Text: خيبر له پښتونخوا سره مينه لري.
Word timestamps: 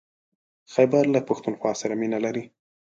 خيبر 0.73 1.03
له 1.13 1.19
پښتونخوا 1.27 1.71
سره 1.81 1.93
مينه 2.01 2.19
لري. 2.25 2.43